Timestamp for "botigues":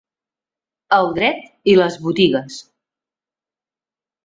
2.07-2.59